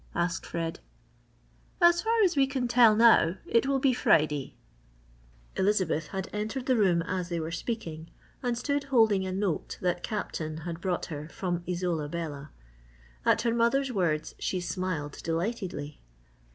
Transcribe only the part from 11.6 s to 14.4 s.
Isola Bella. At her mother's words